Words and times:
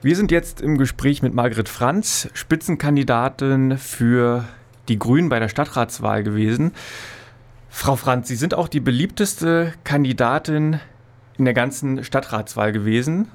Wir 0.00 0.14
sind 0.14 0.30
jetzt 0.30 0.60
im 0.60 0.78
Gespräch 0.78 1.22
mit 1.22 1.34
Margret 1.34 1.68
Franz, 1.68 2.28
Spitzenkandidatin 2.32 3.78
für 3.78 4.44
die 4.86 4.96
Grünen 4.96 5.28
bei 5.28 5.40
der 5.40 5.48
Stadtratswahl 5.48 6.22
gewesen. 6.22 6.70
Frau 7.68 7.96
Franz, 7.96 8.28
Sie 8.28 8.36
sind 8.36 8.54
auch 8.54 8.68
die 8.68 8.78
beliebteste 8.78 9.74
Kandidatin 9.82 10.78
in 11.36 11.44
der 11.46 11.54
ganzen 11.54 12.04
Stadtratswahl 12.04 12.70
gewesen, 12.70 13.26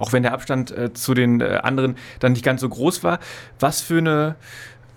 auch 0.00 0.12
wenn 0.12 0.24
der 0.24 0.32
Abstand 0.32 0.72
äh, 0.72 0.92
zu 0.92 1.14
den 1.14 1.40
äh, 1.40 1.60
anderen 1.62 1.94
dann 2.18 2.32
nicht 2.32 2.44
ganz 2.44 2.60
so 2.60 2.68
groß 2.68 3.04
war. 3.04 3.20
Was 3.60 3.80
für 3.80 3.98
eine 3.98 4.34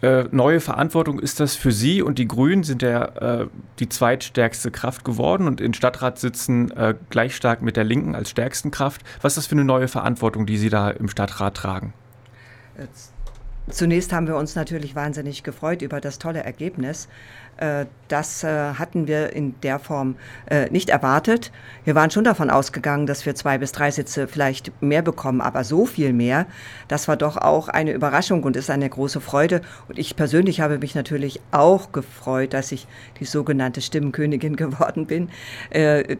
äh, 0.04 0.27
neue 0.31 0.59
Verantwortung 0.59 1.17
ist 1.17 1.39
das 1.39 1.55
für 1.55 1.71
Sie 1.71 2.01
und 2.01 2.20
die 2.20 2.27
Grünen 2.27 2.63
sind 2.63 2.81
ja 2.81 3.05
äh, 3.05 3.47
die 3.79 3.88
zweitstärkste 3.88 4.70
Kraft 4.70 5.05
geworden 5.05 5.47
und 5.47 5.61
in 5.61 5.73
Stadtrat 5.73 6.20
sitzen 6.20 6.71
äh, 6.71 6.95
gleich 7.09 7.38
stark 7.38 7.61
mit 7.61 7.77
der 7.77 7.85
Linken 7.85 8.13
als 8.13 8.29
stärksten 8.29 8.70
Kraft. 8.70 9.02
Was 9.21 9.31
ist 9.31 9.38
das 9.38 9.47
für 9.47 9.55
eine 9.55 9.63
neue 9.63 9.88
Verantwortung, 9.88 10.45
die 10.45 10.57
Sie 10.57 10.70
da 10.70 10.89
im 10.89 11.07
Stadtrat 11.07 11.55
tragen? 11.55 11.93
Jetzt. 12.77 13.13
Zunächst 13.70 14.12
haben 14.12 14.27
wir 14.27 14.35
uns 14.35 14.55
natürlich 14.55 14.94
wahnsinnig 14.94 15.44
gefreut 15.44 15.81
über 15.81 16.02
das 16.02 16.20
tolle 16.20 16.44
Ergebnis. 16.44 17.08
Äh, 17.58 17.86
das 18.08 18.44
äh, 18.44 18.73
hatten 18.73 19.08
wir 19.08 19.34
in 19.34 19.59
der 19.62 19.80
Form 19.80 20.16
äh, 20.48 20.70
nicht 20.70 20.89
erwartet. 20.89 21.52
Wir 21.84 21.95
waren 21.95 22.12
schon 22.12 22.23
davon 22.23 22.49
ausgegangen, 22.49 23.08
dass 23.08 23.26
wir 23.26 23.36
zwei 23.36 23.58
bis 23.58 23.72
drei 23.72 23.89
Sitze 23.89 24.27
vielleicht 24.27 24.72
mehr 24.81 25.02
bekommen, 25.02 25.39
aber 25.41 25.63
so 25.63 25.86
viel 25.86 26.13
mehr, 26.13 26.45
das 26.88 27.08
war 27.08 27.16
doch 27.16 27.38
auch 27.38 27.70
eine 27.70 27.94
Überraschung 27.94 28.44
und 28.44 28.55
ist 28.55 28.70
eine 28.70 28.89
große 28.89 29.22
Freude. 29.22 29.62
Und 29.88 29.98
ich 29.98 30.16
persönlich 30.16 30.61
habe 30.61 30.77
mich 30.77 30.94
natürlich 30.94 31.39
auch 31.52 31.91
gefreut, 31.91 32.53
dass 32.53 32.72
ich 32.72 32.88
die 33.20 33.25
sogenannte 33.25 33.81
Stimmenkönigin 33.81 34.55
geworden 34.64 35.05
bin. 35.05 35.30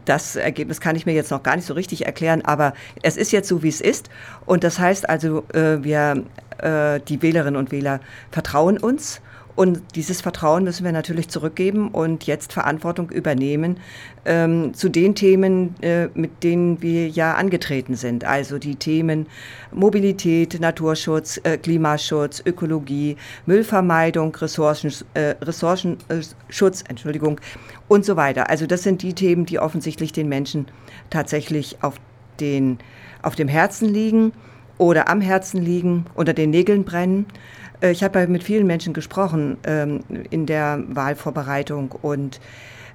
Das 0.04 0.36
Ergebnis 0.36 0.80
kann 0.80 0.96
ich 0.96 1.06
mir 1.06 1.14
jetzt 1.14 1.30
noch 1.30 1.42
gar 1.42 1.56
nicht 1.56 1.66
so 1.66 1.74
richtig 1.74 2.06
erklären, 2.06 2.42
aber 2.44 2.74
es 3.02 3.16
ist 3.16 3.32
jetzt 3.32 3.48
so, 3.48 3.62
wie 3.62 3.68
es 3.68 3.80
ist. 3.80 4.08
Und 4.46 4.64
das 4.64 4.78
heißt 4.78 5.08
also, 5.08 5.44
wir, 5.52 6.24
die 6.62 7.22
Wählerinnen 7.22 7.56
und 7.56 7.72
Wähler 7.72 8.00
vertrauen 8.30 8.78
uns. 8.78 9.20
Und 9.56 9.94
dieses 9.94 10.20
Vertrauen 10.20 10.64
müssen 10.64 10.84
wir 10.84 10.90
natürlich 10.90 11.28
zurückgeben 11.28 11.88
und 11.88 12.24
jetzt 12.24 12.52
Verantwortung 12.52 13.10
übernehmen 13.10 13.78
ähm, 14.24 14.74
zu 14.74 14.88
den 14.88 15.14
Themen, 15.14 15.76
äh, 15.80 16.08
mit 16.14 16.42
denen 16.42 16.82
wir 16.82 17.08
ja 17.08 17.34
angetreten 17.34 17.94
sind. 17.94 18.24
Also 18.24 18.58
die 18.58 18.74
Themen 18.74 19.26
Mobilität, 19.70 20.58
Naturschutz, 20.60 21.40
äh, 21.44 21.56
Klimaschutz, 21.56 22.42
Ökologie, 22.44 23.16
Müllvermeidung, 23.46 24.34
Ressourcen, 24.34 24.92
äh, 25.14 25.36
Ressourcenschutz, 25.40 26.82
Entschuldigung, 26.88 27.40
und 27.86 28.04
so 28.04 28.16
weiter. 28.16 28.50
Also 28.50 28.66
das 28.66 28.82
sind 28.82 29.02
die 29.02 29.14
Themen, 29.14 29.46
die 29.46 29.60
offensichtlich 29.60 30.12
den 30.12 30.28
Menschen 30.28 30.66
tatsächlich 31.10 31.76
auf, 31.80 31.94
den, 32.40 32.78
auf 33.22 33.36
dem 33.36 33.46
Herzen 33.46 33.88
liegen 33.88 34.32
oder 34.78 35.08
am 35.08 35.20
Herzen 35.20 35.62
liegen, 35.62 36.06
unter 36.14 36.32
den 36.32 36.50
Nägeln 36.50 36.84
brennen. 36.84 37.26
Äh, 37.80 37.90
ich 37.92 38.02
habe 38.02 38.26
mit 38.26 38.42
vielen 38.42 38.66
Menschen 38.66 38.92
gesprochen 38.92 39.58
ähm, 39.64 40.00
in 40.30 40.46
der 40.46 40.82
Wahlvorbereitung 40.88 41.92
und 41.92 42.40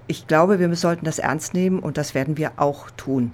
ich 0.07 0.27
glaube, 0.27 0.59
wir 0.59 0.75
sollten 0.75 1.05
das 1.05 1.19
ernst 1.19 1.53
nehmen 1.53 1.79
und 1.79 1.97
das 1.97 2.15
werden 2.15 2.37
wir 2.37 2.53
auch 2.57 2.89
tun. 2.91 3.33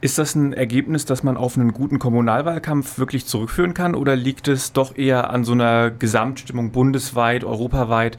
Ist 0.00 0.18
das 0.18 0.34
ein 0.34 0.52
Ergebnis, 0.52 1.06
das 1.06 1.22
man 1.22 1.38
auf 1.38 1.56
einen 1.56 1.72
guten 1.72 1.98
Kommunalwahlkampf 1.98 2.98
wirklich 2.98 3.24
zurückführen 3.24 3.72
kann 3.72 3.94
oder 3.94 4.16
liegt 4.16 4.48
es 4.48 4.72
doch 4.72 4.96
eher 4.96 5.30
an 5.30 5.44
so 5.44 5.52
einer 5.52 5.90
Gesamtstimmung 5.90 6.72
bundesweit, 6.72 7.42
europaweit, 7.42 8.18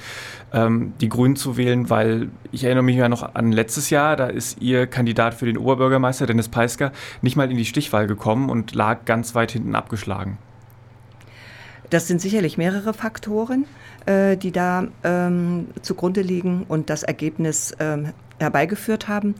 ähm, 0.51 0.93
die 0.99 1.09
Grünen 1.09 1.35
zu 1.35 1.57
wählen? 1.57 1.89
Weil 1.89 2.29
ich 2.51 2.63
erinnere 2.63 2.83
mich 2.83 2.95
ja 2.95 3.07
noch 3.07 3.35
an 3.35 3.51
letztes 3.51 3.91
Jahr, 3.91 4.15
da 4.15 4.27
ist 4.27 4.61
Ihr 4.61 4.87
Kandidat 4.87 5.35
für 5.35 5.45
den 5.45 5.57
Oberbürgermeister, 5.57 6.25
Dennis 6.25 6.49
Peisker, 6.49 6.91
nicht 7.21 7.35
mal 7.35 7.51
in 7.51 7.57
die 7.57 7.65
Stichwahl 7.65 8.07
gekommen 8.07 8.49
und 8.49 8.73
lag 8.73 9.05
ganz 9.05 9.35
weit 9.35 9.51
hinten 9.51 9.75
abgeschlagen. 9.75 10.39
Das 11.89 12.07
sind 12.07 12.19
sicherlich 12.19 12.57
mehrere 12.57 12.93
Faktoren, 12.93 13.65
äh, 14.05 14.37
die 14.37 14.51
da 14.51 14.87
ähm, 15.03 15.67
zugrunde 15.81 16.21
liegen 16.21 16.65
und 16.67 16.89
das 16.89 17.03
Ergebnis 17.03 17.75
ähm, 17.79 18.11
herbeigeführt 18.39 19.07
haben. 19.07 19.35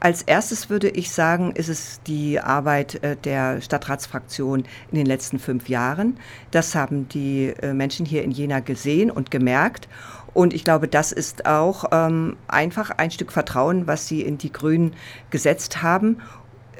Als 0.00 0.22
erstes 0.22 0.70
würde 0.70 0.88
ich 0.88 1.10
sagen, 1.10 1.52
ist 1.52 1.68
es 1.68 2.00
die 2.06 2.40
Arbeit 2.40 3.02
äh, 3.02 3.16
der 3.16 3.60
Stadtratsfraktion 3.60 4.64
in 4.90 4.98
den 4.98 5.06
letzten 5.06 5.38
fünf 5.38 5.68
Jahren. 5.68 6.18
Das 6.50 6.74
haben 6.74 7.08
die 7.08 7.54
äh, 7.62 7.72
Menschen 7.72 8.06
hier 8.06 8.22
in 8.22 8.30
Jena 8.30 8.60
gesehen 8.60 9.10
und 9.10 9.30
gemerkt. 9.30 9.88
Und 10.34 10.52
ich 10.52 10.64
glaube, 10.64 10.88
das 10.88 11.12
ist 11.12 11.46
auch 11.46 11.84
ähm, 11.92 12.36
einfach 12.48 12.90
ein 12.90 13.10
Stück 13.10 13.32
Vertrauen, 13.32 13.86
was 13.86 14.08
sie 14.08 14.20
in 14.22 14.36
die 14.36 14.52
Grünen 14.52 14.94
gesetzt 15.30 15.82
haben. 15.82 16.18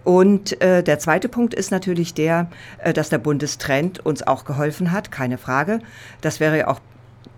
Und 0.02 0.60
äh, 0.60 0.82
der 0.82 0.98
zweite 0.98 1.28
Punkt 1.28 1.54
ist 1.54 1.70
natürlich 1.70 2.12
der, 2.12 2.48
äh, 2.78 2.92
dass 2.92 3.08
der 3.08 3.18
Bundestrend 3.18 4.04
uns 4.04 4.22
auch 4.26 4.44
geholfen 4.44 4.92
hat, 4.92 5.10
keine 5.10 5.38
Frage. 5.38 5.78
Das 6.20 6.40
wäre 6.40 6.58
ja 6.58 6.68
auch 6.68 6.80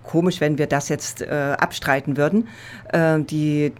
komisch, 0.06 0.40
wenn 0.40 0.58
wir 0.58 0.66
das 0.66 0.88
jetzt 0.88 1.22
äh, 1.22 1.56
abstreiten 1.58 2.16
würden. 2.16 2.48
Äh, 2.92 3.20
die 3.20 3.72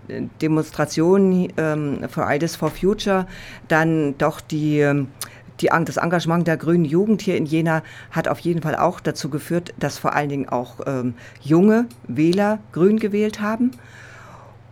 Demonstration 0.43 1.49
ähm, 1.57 2.01
Fridays 2.11 2.57
for 2.57 2.71
Future, 2.71 3.27
dann 3.69 4.19
doch 4.19 4.41
die, 4.41 4.81
ähm, 4.81 5.09
die, 5.61 5.69
das 5.69 5.97
Engagement 5.97 6.47
der 6.47 6.57
grünen 6.57 6.85
Jugend 6.85 7.23
hier 7.23 7.37
in 7.37 7.47
Jena 7.47 7.83
hat 8.11 8.29
auf 8.29 8.41
jeden 8.41 8.63
Fall 8.63 8.77
auch 8.77 9.01
dazu 9.01 9.31
geführt, 9.31 9.73
dass 9.79 9.99
vor 9.99 10.15
allen 10.15 10.29
Dingen 10.29 10.49
auch 10.49 10.81
ähm, 10.87 11.15
junge 11.41 11.87
Wähler 12.07 12.59
grün 12.73 12.99
gewählt 12.99 13.41
haben. 13.41 13.71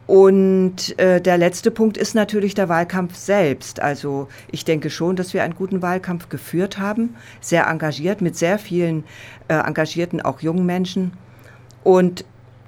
Und 0.07 0.99
äh, 0.99 1.21
der 1.21 1.39
letzte 1.39 1.71
Punkt 1.71 1.97
ist 1.97 2.15
natürlich 2.15 2.55
der 2.55 2.69
Wahlkampf 2.69 3.17
selbst. 3.17 3.81
Also 3.81 4.29
ich 4.51 4.65
denke 4.65 4.91
schon, 4.91 5.17
dass 5.17 5.33
wir 5.33 5.43
einen 5.43 5.55
guten 5.55 5.81
Wahlkampf 5.81 6.29
geführt 6.29 6.79
haben, 6.79 7.17
sehr 7.41 7.67
engagiert, 7.69 8.21
mit 8.21 8.37
sehr 8.37 8.59
vielen 8.59 9.05
äh, 9.49 9.55
engagierten, 9.55 10.21
auch 10.21 10.41
jungen 10.41 10.67
Menschen. 10.67 11.13
Und 11.85 12.25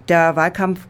der 0.08 0.36
Wahlkampf 0.36 0.86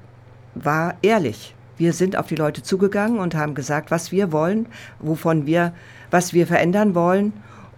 war 0.54 0.96
ehrlich. 1.00 1.54
Wir 1.78 1.92
sind 1.92 2.16
auf 2.16 2.26
die 2.26 2.36
Leute 2.36 2.62
zugegangen 2.62 3.18
und 3.18 3.34
haben 3.34 3.54
gesagt, 3.54 3.90
was 3.90 4.12
wir 4.12 4.32
wollen, 4.32 4.66
wovon 4.98 5.46
wir, 5.46 5.72
was 6.10 6.32
wir 6.32 6.46
verändern 6.46 6.94
wollen. 6.94 7.32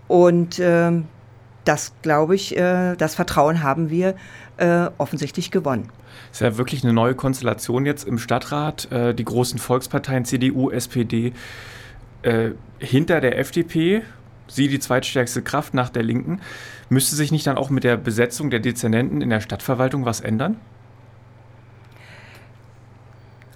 Und 0.07 0.59
äh, 0.59 0.93
das, 1.65 1.93
glaube 2.03 2.35
ich, 2.35 2.57
äh, 2.57 2.97
das 2.97 3.15
Vertrauen 3.15 3.63
haben 3.63 3.91
wir 3.91 4.15
äh, 4.57 4.89
offensichtlich 4.99 5.51
gewonnen. 5.51 5.91
Es 6.33 6.39
ist 6.39 6.41
ja 6.41 6.57
wirklich 6.57 6.83
eine 6.83 6.93
neue 6.93 7.15
Konstellation 7.15 7.87
jetzt 7.87 8.07
im 8.07 8.19
Stadtrat. 8.19 8.91
Äh, 8.91 9.15
die 9.15 9.25
großen 9.25 9.59
Volksparteien 9.59 10.25
CDU, 10.25 10.71
SPD 10.71 11.33
äh, 12.23 12.51
hinter 12.79 13.21
der 13.21 13.39
FDP, 13.39 14.03
sie 14.49 14.69
die 14.69 14.79
zweitstärkste 14.79 15.43
Kraft 15.43 15.75
nach 15.75 15.91
der 15.91 16.03
Linken. 16.03 16.41
Müsste 16.89 17.17
sich 17.17 17.33
nicht 17.33 17.47
dann 17.47 17.59
auch 17.59 17.71
mit 17.71 17.85
der 17.85 17.97
Besetzung 17.97 18.51
der 18.51 18.61
Dezernenten 18.61 19.21
in 19.21 19.31
der 19.31 19.41
Stadtverwaltung 19.41 20.05
was 20.05 20.21
ändern? 20.21 20.57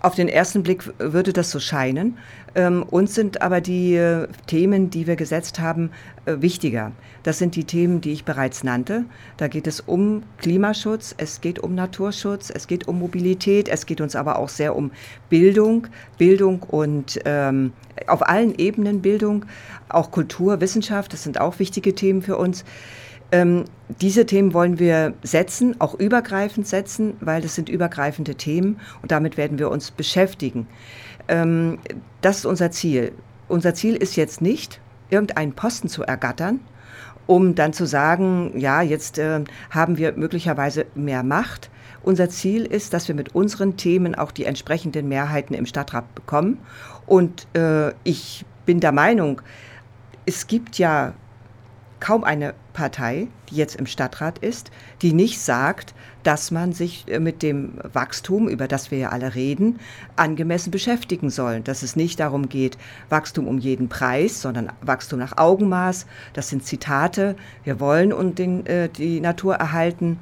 Auf 0.02 0.16
den 0.16 0.26
ersten 0.26 0.64
Blick 0.64 0.92
würde 0.98 1.32
das 1.32 1.52
so 1.52 1.60
scheinen. 1.60 2.18
Ähm, 2.56 2.82
uns 2.82 3.14
sind 3.14 3.40
aber 3.40 3.60
die 3.60 3.94
äh, 3.94 4.26
Themen, 4.48 4.90
die 4.90 5.06
wir 5.06 5.14
gesetzt 5.14 5.60
haben, 5.60 5.90
äh, 6.26 6.34
wichtiger. 6.40 6.90
Das 7.22 7.38
sind 7.38 7.54
die 7.54 7.62
Themen, 7.62 8.00
die 8.00 8.10
ich 8.10 8.24
bereits 8.24 8.64
nannte. 8.64 9.04
Da 9.36 9.46
geht 9.46 9.68
es 9.68 9.78
um 9.78 10.24
Klimaschutz, 10.38 11.14
es 11.18 11.41
geht 11.41 11.60
um 11.60 11.76
Naturschutz, 11.76 12.50
es 12.50 12.66
geht 12.66 12.88
um 12.88 12.98
Mobilität, 12.98 13.68
es 13.68 13.86
geht 13.86 14.00
uns 14.00 14.16
aber 14.16 14.41
auch 14.41 14.48
sehr 14.48 14.74
um 14.74 14.91
Bildung, 15.30 15.86
Bildung 16.18 16.64
und 16.64 17.20
ähm, 17.24 17.72
auf 18.08 18.28
allen 18.28 18.56
Ebenen 18.58 19.02
Bildung, 19.02 19.44
auch 19.88 20.10
Kultur, 20.10 20.60
Wissenschaft, 20.60 21.12
das 21.12 21.22
sind 21.22 21.41
auch 21.41 21.60
wichtige 21.60 21.94
Themen 21.94 22.22
für 22.22 22.36
uns. 22.36 22.64
Ähm, 23.32 23.65
diese 24.00 24.26
Themen 24.26 24.53
wollen 24.53 24.78
wir 24.78 25.15
setzen, 25.22 25.81
auch 25.81 25.94
übergreifend 25.94 26.69
setzen, 26.69 27.15
weil 27.20 27.41
das 27.41 27.54
sind 27.54 27.70
übergreifende 27.70 28.34
Themen 28.34 28.78
und 29.00 29.10
damit 29.10 29.38
werden 29.38 29.59
wir 29.59 29.70
uns 29.70 29.91
beschäftigen. 29.91 30.66
Ähm, 31.28 31.78
das 32.21 32.38
ist 32.38 32.47
unser 32.47 32.71
Ziel. 32.71 33.12
Unser 33.48 33.75
Ziel 33.75 33.97
ist 33.97 34.16
jetzt 34.16 34.42
nicht, 34.42 34.81
irgendeinen 35.09 35.54
Posten 35.54 35.88
zu 35.88 36.03
ergattern, 36.03 36.60
um 37.26 37.54
dann 37.54 37.72
zu 37.72 37.86
sagen, 37.86 38.53
ja, 38.59 38.83
jetzt 38.83 39.18
äh, 39.18 39.41
haben 39.71 39.97
wir 39.97 40.12
möglicherweise 40.12 40.84
mehr 40.95 41.22
Macht. 41.22 41.71
Unser 42.03 42.28
Ziel 42.28 42.66
ist, 42.66 42.92
dass 42.92 43.09
wir 43.09 43.15
mit 43.15 43.34
unseren 43.34 43.77
Themen 43.77 44.15
auch 44.15 44.33
die 44.33 44.45
entsprechenden 44.45 45.09
Mehrheiten 45.09 45.54
im 45.54 45.66
Stadtrat 45.66 46.15
bekommen. 46.15 46.59
Und 47.06 47.47
äh, 47.56 47.92
ich 48.04 48.45
bin 48.66 48.80
der 48.80 48.92
Meinung, 48.92 49.41
es 50.27 50.47
gibt 50.47 50.78
ja 50.78 51.15
kaum 52.03 52.25
eine 52.25 52.53
Partei, 52.72 53.28
die 53.49 53.54
jetzt 53.54 53.77
im 53.77 53.87
Stadtrat 53.87 54.39
ist, 54.39 54.72
die 55.03 55.13
nicht 55.13 55.41
sagt, 55.41 55.95
dass 56.25 56.51
man 56.51 56.72
sich 56.72 57.04
äh, 57.07 57.21
mit 57.21 57.45
dem 57.45 57.75
Wachstum, 57.93 58.49
über 58.49 58.66
das 58.66 58.91
wir 58.91 58.99
ja 58.99 59.09
alle 59.10 59.37
reden, 59.37 59.78
angemessen 60.16 60.72
beschäftigen 60.72 61.31
soll. 61.31 61.60
Dass 61.60 61.84
es 61.84 61.95
nicht 61.95 62.19
darum 62.19 62.49
geht, 62.49 62.77
Wachstum 63.09 63.47
um 63.47 63.59
jeden 63.59 63.89
Preis, 63.89 64.43
sondern 64.43 64.72
Wachstum 64.81 65.21
nach 65.21 65.39
Augenmaß. 65.39 66.07
Das 66.33 66.49
sind 66.49 66.65
Zitate. 66.65 67.37
Wir 67.63 67.78
wollen 67.78 68.13
und 68.13 68.41
den, 68.41 68.66
äh, 68.66 68.89
die 68.89 69.21
Natur 69.21 69.54
erhalten. 69.54 70.19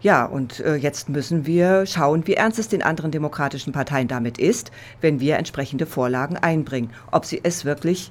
Ja, 0.00 0.24
und 0.24 0.58
äh, 0.58 0.74
jetzt 0.74 1.08
müssen 1.08 1.46
wir 1.46 1.86
schauen, 1.86 2.26
wie 2.26 2.34
ernst 2.34 2.58
es 2.58 2.66
den 2.66 2.82
anderen 2.82 3.12
demokratischen 3.12 3.72
Parteien 3.72 4.08
damit 4.08 4.38
ist, 4.38 4.72
wenn 5.00 5.20
wir 5.20 5.36
entsprechende 5.36 5.86
Vorlagen 5.86 6.36
einbringen. 6.36 6.90
Ob 7.12 7.26
sie 7.26 7.40
es 7.44 7.64
wirklich 7.64 8.10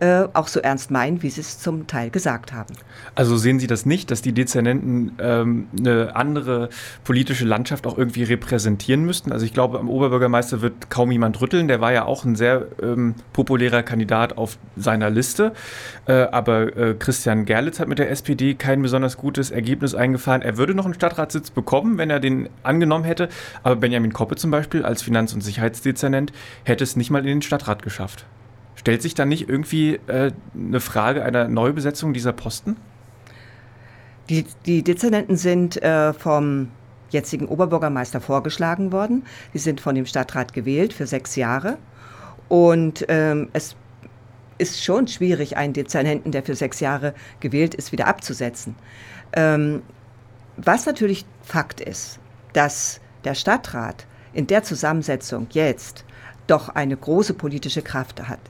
äh, 0.00 0.24
auch 0.34 0.48
so 0.48 0.60
ernst 0.60 0.90
meinen, 0.90 1.22
wie 1.22 1.30
sie 1.30 1.40
es 1.40 1.58
zum 1.58 1.86
Teil 1.86 2.10
gesagt 2.10 2.52
haben. 2.52 2.74
Also 3.14 3.36
sehen 3.36 3.58
Sie 3.58 3.66
das 3.66 3.86
nicht, 3.86 4.10
dass 4.10 4.20
die 4.20 4.32
Dezernenten 4.32 5.12
ähm, 5.18 5.68
eine 5.78 6.14
andere 6.14 6.68
politische 7.04 7.46
Landschaft 7.46 7.86
auch 7.86 7.96
irgendwie 7.96 8.24
repräsentieren 8.24 9.04
müssten? 9.04 9.32
Also 9.32 9.46
ich 9.46 9.54
glaube, 9.54 9.78
am 9.78 9.88
Oberbürgermeister 9.88 10.60
wird 10.60 10.90
kaum 10.90 11.10
jemand 11.12 11.40
rütteln. 11.40 11.66
Der 11.68 11.80
war 11.80 11.92
ja 11.92 12.04
auch 12.04 12.24
ein 12.24 12.36
sehr 12.36 12.66
ähm, 12.82 13.14
populärer 13.32 13.82
Kandidat 13.82 14.36
auf 14.36 14.58
seiner 14.76 15.08
Liste. 15.08 15.52
Äh, 16.06 16.12
aber 16.12 16.76
äh, 16.76 16.94
Christian 16.98 17.46
Gerlitz 17.46 17.80
hat 17.80 17.88
mit 17.88 17.98
der 17.98 18.10
SPD 18.10 18.54
kein 18.54 18.82
besonders 18.82 19.16
gutes 19.16 19.50
Ergebnis 19.50 19.94
eingefahren. 19.94 20.42
Er 20.42 20.58
würde 20.58 20.74
noch 20.74 20.84
einen 20.84 20.94
Stadtratssitz 20.94 21.50
bekommen, 21.50 21.96
wenn 21.96 22.10
er 22.10 22.20
den 22.20 22.50
angenommen 22.62 23.04
hätte. 23.04 23.28
Aber 23.62 23.76
Benjamin 23.76 24.12
Koppe 24.12 24.36
zum 24.36 24.50
Beispiel 24.50 24.84
als 24.84 25.02
Finanz- 25.02 25.32
und 25.32 25.40
Sicherheitsdezernent 25.40 26.32
hätte 26.64 26.84
es 26.84 26.96
nicht 26.96 27.10
mal 27.10 27.20
in 27.20 27.26
den 27.26 27.42
Stadtrat 27.42 27.82
geschafft. 27.82 28.26
Stellt 28.76 29.02
sich 29.02 29.14
dann 29.14 29.28
nicht 29.28 29.48
irgendwie 29.48 29.98
äh, 30.06 30.32
eine 30.54 30.80
Frage 30.80 31.24
einer 31.24 31.48
Neubesetzung 31.48 32.12
dieser 32.12 32.32
Posten? 32.32 32.76
Die, 34.28 34.44
die 34.64 34.82
Dezernenten 34.82 35.36
sind 35.36 35.82
äh, 35.82 36.12
vom 36.12 36.68
jetzigen 37.10 37.46
Oberbürgermeister 37.46 38.20
vorgeschlagen 38.20 38.92
worden. 38.92 39.24
Die 39.54 39.58
sind 39.58 39.80
von 39.80 39.94
dem 39.94 40.06
Stadtrat 40.06 40.52
gewählt 40.52 40.92
für 40.92 41.06
sechs 41.06 41.36
Jahre. 41.36 41.78
Und 42.48 43.04
ähm, 43.08 43.48
es 43.52 43.76
ist 44.58 44.82
schon 44.82 45.06
schwierig, 45.08 45.56
einen 45.56 45.72
Dezernenten, 45.72 46.32
der 46.32 46.42
für 46.42 46.54
sechs 46.54 46.80
Jahre 46.80 47.14
gewählt 47.40 47.74
ist, 47.74 47.92
wieder 47.92 48.06
abzusetzen. 48.06 48.74
Ähm, 49.32 49.82
was 50.56 50.86
natürlich 50.86 51.26
Fakt 51.42 51.80
ist, 51.80 52.18
dass 52.52 53.00
der 53.24 53.34
Stadtrat 53.34 54.06
in 54.32 54.46
der 54.46 54.62
Zusammensetzung 54.62 55.46
jetzt 55.50 56.04
doch 56.46 56.68
eine 56.70 56.96
große 56.96 57.34
politische 57.34 57.82
Kraft 57.82 58.28
hat. 58.28 58.40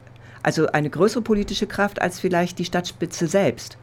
Also 0.46 0.68
eine 0.68 0.88
größere 0.88 1.22
politische 1.22 1.66
Kraft 1.66 2.00
als 2.00 2.20
vielleicht 2.20 2.60
die 2.60 2.64
Stadtspitze 2.64 3.26
selbst. 3.26 3.78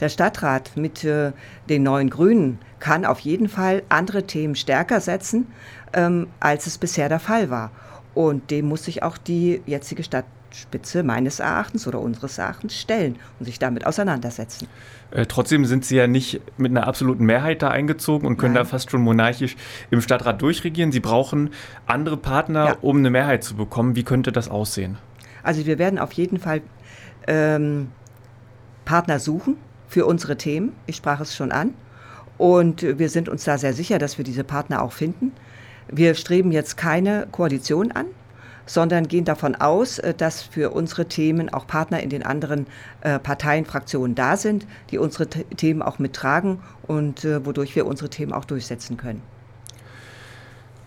Der 0.00 0.08
Stadtrat 0.08 0.76
mit 0.76 1.04
äh, 1.04 1.30
den 1.68 1.84
neuen 1.84 2.10
Grünen 2.10 2.58
kann 2.80 3.04
auf 3.04 3.20
jeden 3.20 3.48
Fall 3.48 3.84
andere 3.90 4.24
Themen 4.24 4.56
stärker 4.56 5.00
setzen, 5.00 5.46
ähm, 5.92 6.26
als 6.40 6.66
es 6.66 6.78
bisher 6.78 7.08
der 7.08 7.20
Fall 7.20 7.48
war. 7.48 7.70
Und 8.12 8.50
dem 8.50 8.66
muss 8.66 8.86
sich 8.86 9.04
auch 9.04 9.18
die 9.18 9.62
jetzige 9.66 10.02
Stadtspitze 10.02 11.04
meines 11.04 11.38
Erachtens 11.38 11.86
oder 11.86 12.00
unseres 12.00 12.38
Erachtens 12.38 12.74
stellen 12.74 13.14
und 13.38 13.46
sich 13.46 13.60
damit 13.60 13.86
auseinandersetzen. 13.86 14.66
Äh, 15.12 15.26
trotzdem 15.26 15.64
sind 15.64 15.84
Sie 15.84 15.94
ja 15.94 16.08
nicht 16.08 16.40
mit 16.58 16.72
einer 16.72 16.88
absoluten 16.88 17.24
Mehrheit 17.24 17.62
da 17.62 17.68
eingezogen 17.68 18.26
und 18.26 18.36
können 18.36 18.54
Nein. 18.54 18.64
da 18.64 18.68
fast 18.68 18.90
schon 18.90 19.02
monarchisch 19.02 19.54
im 19.92 20.00
Stadtrat 20.00 20.42
durchregieren. 20.42 20.90
Sie 20.90 20.98
brauchen 20.98 21.50
andere 21.86 22.16
Partner, 22.16 22.64
ja. 22.66 22.76
um 22.80 22.96
eine 22.96 23.10
Mehrheit 23.10 23.44
zu 23.44 23.54
bekommen. 23.54 23.94
Wie 23.94 24.02
könnte 24.02 24.32
das 24.32 24.48
aussehen? 24.48 24.98
Also 25.42 25.66
wir 25.66 25.78
werden 25.78 25.98
auf 25.98 26.12
jeden 26.12 26.38
Fall 26.38 26.62
ähm, 27.26 27.88
Partner 28.84 29.18
suchen 29.18 29.56
für 29.88 30.06
unsere 30.06 30.36
Themen. 30.36 30.72
Ich 30.86 30.96
sprach 30.96 31.20
es 31.20 31.34
schon 31.34 31.52
an. 31.52 31.74
Und 32.38 32.82
wir 32.82 33.10
sind 33.10 33.28
uns 33.28 33.44
da 33.44 33.58
sehr 33.58 33.74
sicher, 33.74 33.98
dass 33.98 34.16
wir 34.16 34.24
diese 34.24 34.44
Partner 34.44 34.82
auch 34.82 34.92
finden. 34.92 35.32
Wir 35.88 36.14
streben 36.14 36.52
jetzt 36.52 36.76
keine 36.76 37.26
Koalition 37.30 37.92
an, 37.92 38.06
sondern 38.64 39.08
gehen 39.08 39.24
davon 39.24 39.56
aus, 39.56 39.98
äh, 39.98 40.14
dass 40.14 40.42
für 40.42 40.70
unsere 40.70 41.06
Themen 41.06 41.52
auch 41.52 41.66
Partner 41.66 42.00
in 42.00 42.08
den 42.08 42.24
anderen 42.24 42.66
äh, 43.00 43.18
Parteien, 43.18 43.64
Fraktionen 43.64 44.14
da 44.14 44.36
sind, 44.36 44.66
die 44.90 44.98
unsere 44.98 45.26
Themen 45.26 45.82
auch 45.82 45.98
mittragen 45.98 46.60
und 46.86 47.24
äh, 47.24 47.44
wodurch 47.44 47.74
wir 47.74 47.86
unsere 47.86 48.08
Themen 48.08 48.32
auch 48.32 48.44
durchsetzen 48.44 48.96
können. 48.96 49.22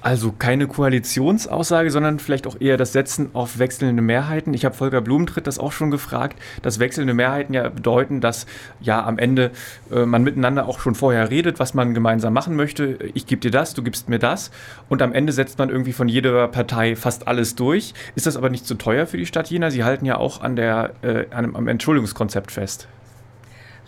Also 0.03 0.33
keine 0.33 0.67
Koalitionsaussage, 0.67 1.89
sondern 1.89 2.19
vielleicht 2.19 2.45
auch 2.45 2.59
eher 2.59 2.75
das 2.75 2.91
Setzen 2.91 3.29
auf 3.31 3.57
wechselnde 3.57 4.01
Mehrheiten. 4.01 4.53
Ich 4.53 4.65
habe 4.65 4.75
Volker 4.75 4.99
Blumentritt 4.99 5.47
das 5.47 5.59
auch 5.59 5.71
schon 5.71 5.91
gefragt, 5.91 6.37
dass 6.61 6.79
wechselnde 6.79 7.13
Mehrheiten 7.13 7.53
ja 7.53 7.69
bedeuten, 7.69 8.19
dass 8.19 8.45
ja 8.81 9.01
am 9.01 9.17
Ende 9.17 9.51
äh, 9.93 10.05
man 10.05 10.23
miteinander 10.23 10.67
auch 10.67 10.81
schon 10.81 10.93
vorher 10.93 11.29
redet, 11.29 11.57
was 11.57 11.73
man 11.73 11.93
gemeinsam 11.93 12.33
machen 12.33 12.57
möchte. 12.57 12.99
Ich 13.13 13.27
gebe 13.27 13.39
dir 13.39 13.51
das, 13.51 13.75
du 13.75 13.81
gibst 13.81 14.09
mir 14.09 14.19
das. 14.19 14.51
Und 14.89 15.01
am 15.01 15.13
Ende 15.13 15.31
setzt 15.31 15.57
man 15.57 15.69
irgendwie 15.69 15.93
von 15.93 16.09
jeder 16.09 16.49
Partei 16.49 16.97
fast 16.97 17.29
alles 17.29 17.55
durch. 17.55 17.93
Ist 18.15 18.27
das 18.27 18.35
aber 18.35 18.49
nicht 18.49 18.67
zu 18.67 18.75
teuer 18.75 19.07
für 19.07 19.15
die 19.15 19.25
Stadt 19.25 19.49
Jena? 19.49 19.71
Sie 19.71 19.85
halten 19.85 20.05
ja 20.05 20.17
auch 20.17 20.41
an 20.41 20.57
der, 20.57 20.91
äh, 21.01 21.27
an, 21.29 21.55
am 21.55 21.69
Entschuldigungskonzept 21.69 22.51
fest. 22.51 22.89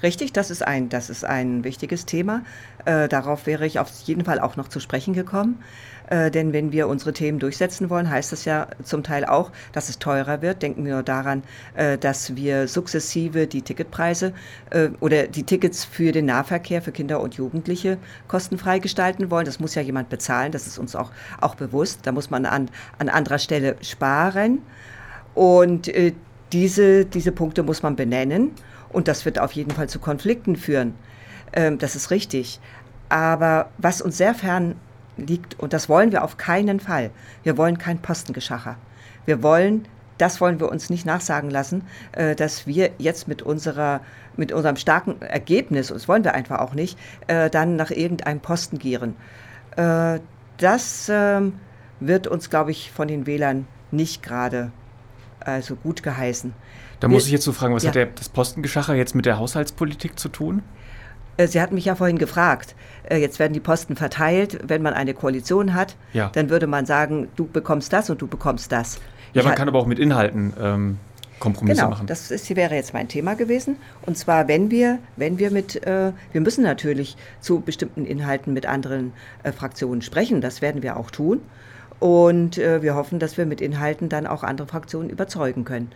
Richtig, 0.04 0.34
das 0.34 0.52
ist 0.52 0.66
ein, 0.66 0.90
das 0.90 1.10
ist 1.10 1.24
ein 1.24 1.64
wichtiges 1.64 2.06
Thema. 2.06 2.44
Äh, 2.86 3.08
darauf 3.08 3.48
wäre 3.48 3.66
ich 3.66 3.80
auf 3.80 3.90
jeden 4.04 4.26
Fall 4.26 4.40
auch 4.40 4.56
noch 4.56 4.68
zu 4.68 4.80
sprechen 4.80 5.14
gekommen. 5.14 5.60
Äh, 6.10 6.30
denn 6.32 6.54
wenn 6.54 6.72
wir 6.72 6.88
unsere 6.88 7.14
Themen 7.14 7.40
durchsetzen 7.40 7.90
wollen, 7.90 8.10
heißt 8.10 8.32
das 8.32 8.46
ja 8.46 8.68
zum 8.84 9.04
Teil 9.04 9.26
auch, 9.26 9.52
dass 9.72 9.90
es 9.90 9.98
teurer 10.00 10.42
wird. 10.42 10.62
Denken 10.62 10.86
wir 10.86 11.02
daran, 11.02 11.44
äh, 11.76 11.98
dass 11.98 12.36
wir 12.36 12.68
sukzessive 12.68 13.48
die 13.48 13.62
Ticketpreise 13.62 14.34
äh, 14.70 14.90
oder 15.00 15.28
die 15.28 15.44
Tickets 15.44 15.86
für 15.86 16.12
den 16.12 16.26
Nahverkehr 16.26 16.82
für 16.82 16.92
Kinder 16.92 17.22
und 17.22 17.36
Jugendliche 17.36 17.98
kostenfrei 18.28 18.80
gestalten 18.80 19.32
wollen. 19.32 19.46
Das 19.46 19.60
muss 19.60 19.76
ja 19.76 19.82
jemand 19.82 20.10
bezahlen, 20.10 20.52
das 20.52 20.68
ist 20.68 20.78
uns 20.78 20.96
auch, 20.96 21.12
auch 21.42 21.56
bewusst. 21.56 22.02
Da 22.04 22.12
muss 22.12 22.30
man 22.30 22.46
an, 22.46 22.70
an 23.00 23.10
anderer 23.10 23.40
Stelle 23.40 23.76
sparen. 23.82 24.62
Und 25.34 25.88
äh, 25.88 26.14
diese, 26.54 27.06
diese 27.06 27.32
Punkte 27.32 27.64
muss 27.64 27.82
man 27.82 27.96
benennen. 27.96 28.52
Und 28.90 29.08
das 29.08 29.26
wird 29.26 29.40
auf 29.40 29.52
jeden 29.54 29.72
Fall 29.72 29.90
zu 29.90 30.00
Konflikten 30.00 30.56
führen. 30.56 30.96
Ähm, 31.54 31.78
das 31.78 31.96
ist 31.96 32.12
richtig. 32.12 32.60
Aber 33.10 33.70
was 33.78 34.02
uns 34.02 34.18
sehr 34.18 34.34
fern 34.34 34.76
liegt, 35.18 35.60
und 35.60 35.74
das 35.74 35.90
wollen 35.90 36.12
wir 36.12 36.24
auf 36.24 36.38
keinen 36.38 36.80
Fall. 36.80 37.12
Wir 37.44 37.58
wollen 37.58 37.78
kein 37.78 38.00
Postengeschacher. 38.00 38.78
Wir 39.26 39.44
wollen, 39.44 39.88
das 40.18 40.42
wollen 40.42 40.60
wir 40.60 40.70
uns 40.70 40.90
nicht 40.90 41.06
nachsagen 41.06 41.50
lassen, 41.50 41.84
äh, 42.14 42.36
dass 42.36 42.68
wir 42.68 42.92
jetzt 42.98 43.28
mit 43.28 43.42
unserer 43.42 44.02
mit 44.38 44.52
unserem 44.52 44.76
starken 44.76 45.22
Ergebnis, 45.22 45.92
und 45.92 45.96
das 45.96 46.08
wollen 46.08 46.24
wir 46.24 46.34
einfach 46.34 46.60
auch 46.60 46.74
nicht, 46.74 46.98
äh, 47.28 47.50
dann 47.50 47.76
nach 47.76 47.92
irgendeinem 47.92 48.40
Posten 48.40 48.80
gieren. 48.80 49.16
Äh, 49.76 50.20
das 50.58 51.10
ähm, 51.10 51.54
wird 52.00 52.28
uns, 52.28 52.50
glaube 52.50 52.72
ich, 52.72 52.92
von 52.92 53.08
den 53.08 53.26
Wählern 53.28 53.68
nicht 53.92 54.24
gerade 54.24 54.72
also 55.40 55.76
gut 55.76 56.04
geheißen. 56.04 56.54
Da 57.00 57.08
muss 57.08 57.26
ich 57.26 57.32
jetzt 57.32 57.44
so 57.44 57.52
fragen, 57.52 57.74
was 57.74 57.84
ja. 57.84 57.90
hat 57.90 57.96
der, 57.96 58.06
das 58.08 58.30
Postengeschacher 58.30 58.96
jetzt 58.96 59.16
mit 59.16 59.26
der 59.26 59.38
Haushaltspolitik 59.38 60.20
zu 60.20 60.30
tun? 60.30 60.62
Äh, 61.38 61.48
Sie 61.48 61.62
hatten 61.62 61.76
mich 61.76 61.86
ja 61.86 61.96
vorhin 61.96 62.18
gefragt, 62.18 62.76
äh, 63.10 63.18
jetzt 63.18 63.40
werden 63.40 63.54
die 63.54 63.60
Posten 63.60 63.96
verteilt, 63.96 64.60
wenn 64.68 64.82
man 64.82 64.94
eine 64.94 65.14
Koalition 65.14 65.74
hat, 65.74 65.96
ja. 66.14 66.30
dann 66.34 66.50
würde 66.50 66.68
man 66.68 66.86
sagen, 66.86 67.28
du 67.36 67.48
bekommst 67.48 67.92
das 67.94 68.10
und 68.10 68.22
du 68.22 68.28
bekommst 68.28 68.72
das. 68.72 69.00
Ja, 69.34 69.42
ich 69.42 69.48
man 69.48 69.56
kann 69.56 69.68
aber 69.68 69.80
auch 69.80 69.86
mit 69.86 70.00
Inhalten 70.00 70.54
ähm, 70.60 70.98
Kompromisse 71.40 71.82
genau, 71.82 71.90
machen. 71.90 72.08
Das 72.08 72.32
ist, 72.32 72.56
wäre 72.56 72.76
jetzt 72.76 72.94
mein 72.94 73.08
Thema 73.08 73.36
gewesen. 73.36 73.78
Und 74.06 74.18
zwar, 74.18 74.48
wenn 74.48 74.72
wir, 74.72 75.00
wenn 75.18 75.38
wir 75.38 75.52
mit, 75.52 75.86
äh, 75.86 76.12
wir 76.32 76.42
müssen 76.42 76.64
natürlich 76.64 77.18
zu 77.42 77.60
bestimmten 77.60 78.06
Inhalten 78.06 78.54
mit 78.54 78.66
anderen 78.66 79.12
äh, 79.44 79.52
Fraktionen 79.52 80.02
sprechen. 80.02 80.42
Das 80.42 80.62
werden 80.62 80.82
wir 80.82 80.98
auch 80.98 81.12
tun. 81.12 81.42
Und 82.00 82.58
äh, 82.58 82.82
wir 82.82 82.96
hoffen, 82.96 83.20
dass 83.20 83.38
wir 83.38 83.46
mit 83.46 83.62
Inhalten 83.62 84.10
dann 84.10 84.28
auch 84.28 84.44
andere 84.44 84.68
Fraktionen 84.68 85.10
überzeugen 85.10 85.66
können. 85.66 85.92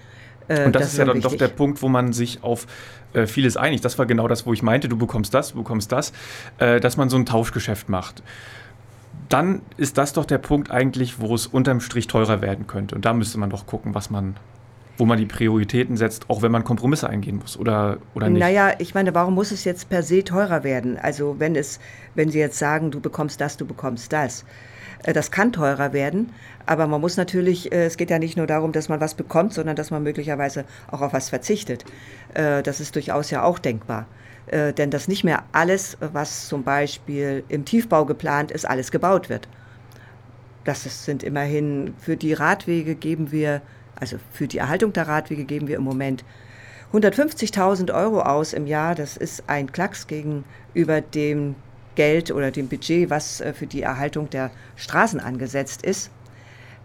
Äh, 0.50 0.66
und 0.66 0.76
das, 0.76 0.84
das 0.84 0.92
ist 0.94 0.98
ja 0.98 1.06
dann 1.06 1.18
wichtig. 1.18 1.32
doch 1.32 1.38
der 1.38 1.48
Punkt, 1.48 1.82
wo 1.82 1.88
man 1.88 2.12
sich 2.12 2.44
auf 2.44 2.68
äh, 3.14 3.26
vieles 3.26 3.56
einigt. 3.56 3.86
Das 3.86 3.98
war 3.98 4.06
genau 4.06 4.28
das, 4.28 4.46
wo 4.46 4.54
ich 4.54 4.62
meinte, 4.62 4.90
du 4.90 4.98
bekommst 4.98 5.34
das, 5.34 5.52
du 5.52 5.60
bekommst 5.60 5.92
das, 5.92 6.12
äh, 6.58 6.80
dass 6.80 6.98
man 6.98 7.10
so 7.10 7.18
ein 7.18 7.26
Tauschgeschäft 7.26 7.88
macht. 7.90 8.22
Dann 9.30 9.62
ist 9.78 9.98
das 9.98 10.14
doch 10.14 10.26
der 10.26 10.40
Punkt 10.40 10.72
eigentlich, 10.72 11.20
wo 11.20 11.36
es 11.36 11.48
unterm 11.48 11.82
Strich 11.82 12.08
teurer 12.08 12.42
werden 12.42 12.68
könnte. 12.68 12.96
Und 12.96 13.06
da 13.06 13.14
müsste 13.14 13.38
man 13.40 13.50
doch 13.50 13.68
gucken, 13.68 13.94
was 13.94 14.10
man 14.10 14.36
wo 15.00 15.06
man 15.06 15.18
die 15.18 15.26
Prioritäten 15.26 15.96
setzt, 15.96 16.30
auch 16.30 16.42
wenn 16.42 16.52
man 16.52 16.64
Kompromisse 16.66 17.10
eingehen 17.10 17.38
muss 17.38 17.58
oder, 17.58 17.98
oder 18.14 18.30
nicht? 18.30 18.40
Naja, 18.40 18.74
ich 18.80 18.94
meine, 18.94 19.16
warum 19.16 19.34
muss 19.34 19.52
es 19.52 19.64
jetzt 19.64 19.90
per 19.90 20.04
se 20.04 20.24
teurer 20.24 20.64
werden? 20.64 20.98
Also 20.98 21.38
wenn 21.40 21.56
es, 21.56 21.80
wenn 22.16 22.30
Sie 22.30 22.40
jetzt 22.40 22.60
sagen, 22.60 22.92
du 22.92 23.00
bekommst 23.00 23.40
das, 23.40 23.56
du 23.56 23.66
bekommst 23.66 24.12
das. 24.12 24.44
Äh, 25.04 25.14
das 25.14 25.32
kann 25.32 25.54
teurer 25.54 25.94
werden, 25.94 26.32
aber 26.66 26.86
man 26.88 27.02
muss 27.02 27.18
natürlich, 27.18 27.72
äh, 27.72 27.86
es 27.86 27.98
geht 27.98 28.10
ja 28.10 28.20
nicht 28.20 28.38
nur 28.38 28.48
darum, 28.48 28.74
dass 28.74 28.90
man 28.90 29.00
was 29.00 29.16
bekommt, 29.16 29.54
sondern 29.54 29.76
dass 29.76 29.90
man 29.90 30.04
möglicherweise 30.04 30.66
auch 30.92 31.02
auf 31.02 31.14
was 31.14 31.30
verzichtet. 31.30 31.86
Äh, 32.34 32.62
das 32.62 32.82
ist 32.82 32.96
durchaus 32.96 33.32
ja 33.32 33.44
auch 33.44 33.60
denkbar. 33.60 34.06
Denn 34.52 34.90
dass 34.90 35.08
nicht 35.08 35.24
mehr 35.24 35.44
alles, 35.52 35.96
was 36.00 36.48
zum 36.48 36.64
Beispiel 36.64 37.44
im 37.50 37.66
Tiefbau 37.66 38.06
geplant 38.06 38.50
ist, 38.50 38.68
alles 38.68 38.90
gebaut 38.90 39.30
wird. 39.30 39.48
Das 40.64 41.06
sind 41.06 41.22
immerhin 41.22 41.94
für 42.00 42.18
die 42.18 42.34
Radwege 42.34 42.96
geben 42.96 43.32
wir, 43.32 43.62
also 44.00 44.18
für 44.32 44.48
die 44.48 44.58
Erhaltung 44.58 44.94
der 44.94 45.08
Radwege 45.08 45.46
geben 45.46 45.68
wir 45.68 45.78
im 45.78 45.84
Moment 45.84 46.24
150.000 46.94 47.94
Euro 47.94 48.22
aus 48.22 48.54
im 48.54 48.66
Jahr. 48.66 48.96
Das 48.96 49.18
ist 49.18 49.44
ein 49.48 49.72
Klacks 49.72 50.08
gegenüber 50.08 51.02
dem 51.02 51.56
Geld 51.96 52.32
oder 52.32 52.52
dem 52.52 52.68
Budget, 52.68 53.10
was 53.10 53.42
äh, 53.42 53.54
für 53.54 53.68
die 53.68 53.82
Erhaltung 53.82 54.30
der 54.30 54.52
Straßen 54.76 55.20
angesetzt 55.20 55.84
ist. 55.84 56.12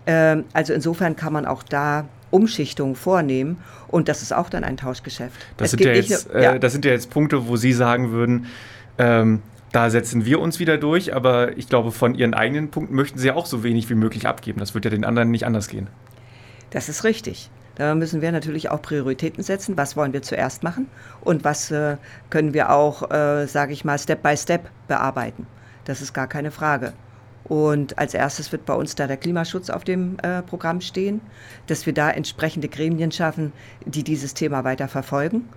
Ähm, 0.06 0.44
also 0.52 0.72
insofern 0.72 1.16
kann 1.16 1.32
man 1.32 1.46
auch 1.46 1.62
da 1.62 2.06
Umschichtungen 2.30 2.96
vornehmen 2.96 3.58
und 3.88 4.08
das 4.08 4.22
ist 4.22 4.32
auch 4.32 4.50
dann 4.50 4.64
ein 4.64 4.76
Tauschgeschäft. 4.76 5.36
Das, 5.56 5.70
sind 5.70 5.84
ja, 5.84 5.92
jetzt, 5.92 6.32
nur, 6.32 6.42
ja. 6.42 6.54
Äh, 6.54 6.60
das 6.60 6.72
sind 6.72 6.84
ja 6.84 6.90
jetzt 6.90 7.10
Punkte, 7.10 7.46
wo 7.46 7.56
Sie 7.56 7.72
sagen 7.72 8.10
würden, 8.10 8.46
ähm, 8.98 9.40
da 9.72 9.90
setzen 9.90 10.24
wir 10.24 10.40
uns 10.40 10.58
wieder 10.58 10.78
durch, 10.78 11.14
aber 11.14 11.56
ich 11.56 11.68
glaube, 11.68 11.90
von 11.90 12.14
Ihren 12.14 12.34
eigenen 12.34 12.70
Punkten 12.70 12.94
möchten 12.94 13.18
Sie 13.18 13.28
ja 13.28 13.34
auch 13.34 13.46
so 13.46 13.64
wenig 13.64 13.88
wie 13.90 13.94
möglich 13.94 14.26
abgeben. 14.26 14.60
Das 14.60 14.74
wird 14.74 14.84
ja 14.84 14.90
den 14.90 15.04
anderen 15.04 15.30
nicht 15.30 15.46
anders 15.46 15.68
gehen. 15.68 15.88
Das 16.74 16.88
ist 16.88 17.04
richtig. 17.04 17.50
Da 17.76 17.94
müssen 17.94 18.20
wir 18.20 18.32
natürlich 18.32 18.68
auch 18.68 18.82
Prioritäten 18.82 19.44
setzen. 19.44 19.76
Was 19.76 19.96
wollen 19.96 20.12
wir 20.12 20.22
zuerst 20.22 20.64
machen 20.64 20.88
und 21.20 21.44
was 21.44 21.70
äh, 21.70 21.98
können 22.30 22.52
wir 22.52 22.70
auch, 22.70 23.12
äh, 23.12 23.46
sage 23.46 23.72
ich 23.72 23.84
mal, 23.84 23.96
Step 23.96 24.22
by 24.24 24.36
Step 24.36 24.68
bearbeiten. 24.88 25.46
Das 25.84 26.02
ist 26.02 26.12
gar 26.12 26.26
keine 26.26 26.50
Frage. 26.50 26.92
Und 27.44 27.96
als 27.96 28.12
erstes 28.12 28.50
wird 28.50 28.66
bei 28.66 28.74
uns 28.74 28.96
da 28.96 29.06
der 29.06 29.18
Klimaschutz 29.18 29.70
auf 29.70 29.84
dem 29.84 30.16
äh, 30.24 30.42
Programm 30.42 30.80
stehen, 30.80 31.20
dass 31.68 31.86
wir 31.86 31.94
da 31.94 32.10
entsprechende 32.10 32.68
Gremien 32.68 33.12
schaffen, 33.12 33.52
die 33.84 34.02
dieses 34.02 34.34
Thema 34.34 34.64
weiter 34.64 34.88
verfolgen. 34.88 35.48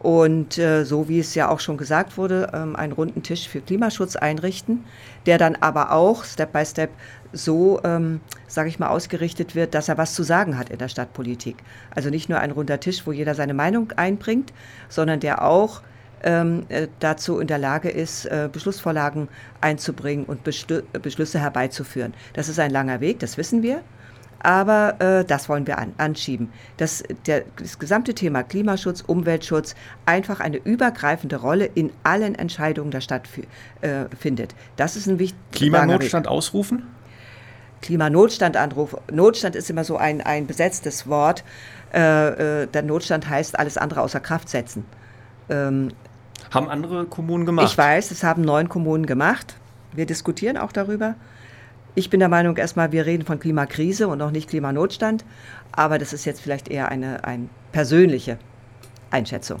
Und 0.00 0.58
äh, 0.58 0.84
so 0.84 1.08
wie 1.08 1.18
es 1.18 1.34
ja 1.34 1.48
auch 1.48 1.60
schon 1.60 1.76
gesagt 1.76 2.16
wurde, 2.16 2.50
ähm, 2.54 2.76
einen 2.76 2.92
runden 2.92 3.22
Tisch 3.22 3.48
für 3.48 3.60
Klimaschutz 3.60 4.14
einrichten, 4.14 4.84
der 5.26 5.38
dann 5.38 5.56
aber 5.56 5.92
auch 5.92 6.24
Step 6.24 6.52
by 6.52 6.64
Step 6.64 6.90
so, 7.32 7.80
ähm, 7.84 8.20
sage 8.46 8.68
ich 8.68 8.78
mal, 8.78 8.88
ausgerichtet 8.88 9.54
wird, 9.54 9.74
dass 9.74 9.88
er 9.88 9.98
was 9.98 10.14
zu 10.14 10.22
sagen 10.22 10.56
hat 10.56 10.70
in 10.70 10.78
der 10.78 10.88
Stadtpolitik. 10.88 11.56
Also 11.94 12.10
nicht 12.10 12.28
nur 12.28 12.38
ein 12.38 12.52
runder 12.52 12.80
Tisch, 12.80 13.06
wo 13.06 13.12
jeder 13.12 13.34
seine 13.34 13.54
Meinung 13.54 13.92
einbringt, 13.96 14.52
sondern 14.88 15.20
der 15.20 15.44
auch 15.44 15.82
ähm, 16.22 16.64
äh, 16.68 16.88
dazu 17.00 17.38
in 17.38 17.46
der 17.46 17.58
Lage 17.58 17.90
ist, 17.90 18.24
äh, 18.26 18.48
Beschlussvorlagen 18.50 19.28
einzubringen 19.60 20.24
und 20.24 20.44
Beschlü 20.44 20.82
Beschlüsse 21.02 21.38
herbeizuführen. 21.38 22.14
Das 22.32 22.48
ist 22.48 22.58
ein 22.58 22.70
langer 22.70 23.00
Weg, 23.00 23.18
das 23.20 23.36
wissen 23.36 23.62
wir. 23.62 23.82
Aber 24.40 25.00
äh, 25.00 25.24
das 25.24 25.48
wollen 25.48 25.66
wir 25.66 25.78
an, 25.78 25.92
anschieben. 25.98 26.52
Dass 26.76 27.02
der, 27.26 27.44
das 27.56 27.78
gesamte 27.78 28.14
Thema 28.14 28.42
Klimaschutz, 28.42 29.02
Umweltschutz 29.02 29.74
einfach 30.06 30.40
eine 30.40 30.58
übergreifende 30.58 31.36
Rolle 31.36 31.66
in 31.66 31.90
allen 32.04 32.34
Entscheidungen 32.34 32.90
der 32.90 33.00
Stadt 33.00 33.28
äh, 33.80 34.04
findet. 34.18 34.54
Das 34.76 34.96
ist 34.96 35.06
ein 35.06 35.18
wichtiger 35.18 35.42
Klimanotstand 35.52 36.28
ausrufen? 36.28 36.84
Klimanotstand 37.82 38.56
anrufen. 38.56 38.98
Notstand 39.12 39.54
ist 39.54 39.70
immer 39.70 39.84
so 39.84 39.96
ein, 39.96 40.20
ein 40.20 40.46
besetztes 40.46 41.08
Wort. 41.08 41.44
Äh, 41.92 42.62
äh 42.62 42.66
der 42.66 42.82
Notstand 42.82 43.28
heißt 43.28 43.58
alles 43.58 43.76
andere 43.76 44.02
außer 44.02 44.20
Kraft 44.20 44.48
setzen. 44.48 44.84
Ähm, 45.48 45.92
haben 46.50 46.68
andere 46.68 47.06
Kommunen 47.06 47.46
gemacht? 47.46 47.68
Ich 47.70 47.78
weiß, 47.78 48.10
es 48.10 48.22
haben 48.22 48.42
neun 48.42 48.68
Kommunen 48.68 49.06
gemacht. 49.06 49.56
Wir 49.92 50.06
diskutieren 50.06 50.56
auch 50.56 50.72
darüber. 50.72 51.14
Ich 51.98 52.10
bin 52.10 52.20
der 52.20 52.28
Meinung, 52.28 52.56
erstmal, 52.56 52.92
wir 52.92 53.06
reden 53.06 53.24
von 53.24 53.40
Klimakrise 53.40 54.06
und 54.06 54.18
noch 54.18 54.30
nicht 54.30 54.48
Klimanotstand. 54.48 55.24
Aber 55.72 55.98
das 55.98 56.12
ist 56.12 56.26
jetzt 56.26 56.40
vielleicht 56.40 56.68
eher 56.68 56.90
eine, 56.90 57.24
eine 57.24 57.48
persönliche 57.72 58.38
Einschätzung. 59.10 59.58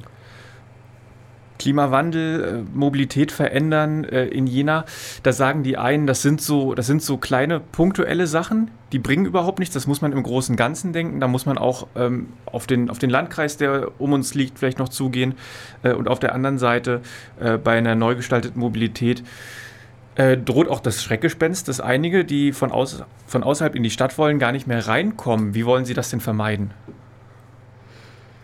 Klimawandel, 1.58 2.44
äh, 2.44 2.78
Mobilität 2.78 3.32
verändern 3.32 4.04
äh, 4.04 4.26
in 4.26 4.46
Jena. 4.46 4.84
Da 5.24 5.32
sagen 5.32 5.64
die 5.64 5.78
einen, 5.78 6.06
das 6.06 6.22
sind 6.22 6.40
so, 6.40 6.74
das 6.74 6.86
sind 6.86 7.02
so 7.02 7.16
kleine 7.16 7.58
punktuelle 7.58 8.28
Sachen, 8.28 8.70
die 8.92 9.00
bringen 9.00 9.26
überhaupt 9.26 9.58
nichts. 9.58 9.74
Das 9.74 9.88
muss 9.88 10.00
man 10.00 10.12
im 10.12 10.22
großen 10.22 10.54
Ganzen 10.54 10.92
denken. 10.92 11.18
Da 11.18 11.26
muss 11.26 11.44
man 11.44 11.58
auch 11.58 11.88
ähm, 11.96 12.28
auf, 12.46 12.68
den, 12.68 12.88
auf 12.88 13.00
den 13.00 13.10
Landkreis, 13.10 13.56
der 13.56 14.00
um 14.00 14.12
uns 14.12 14.34
liegt, 14.34 14.60
vielleicht 14.60 14.78
noch 14.78 14.90
zugehen. 14.90 15.34
Äh, 15.82 15.94
und 15.94 16.06
auf 16.06 16.20
der 16.20 16.36
anderen 16.36 16.58
Seite 16.58 17.00
äh, 17.40 17.58
bei 17.58 17.76
einer 17.76 17.96
neu 17.96 18.14
gestalteten 18.14 18.60
Mobilität 18.60 19.24
äh, 20.18 20.36
droht 20.36 20.68
auch 20.68 20.80
das 20.80 21.02
Schreckgespenst, 21.02 21.68
dass 21.68 21.80
einige, 21.80 22.24
die 22.24 22.52
von, 22.52 22.72
aus, 22.72 23.04
von 23.26 23.44
außerhalb 23.44 23.74
in 23.76 23.84
die 23.84 23.90
Stadt 23.90 24.18
wollen, 24.18 24.40
gar 24.40 24.50
nicht 24.50 24.66
mehr 24.66 24.86
reinkommen. 24.86 25.54
Wie 25.54 25.64
wollen 25.64 25.84
Sie 25.84 25.94
das 25.94 26.10
denn 26.10 26.20
vermeiden? 26.20 26.72